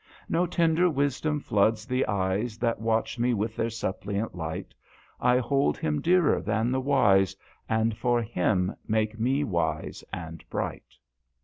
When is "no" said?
0.37-0.47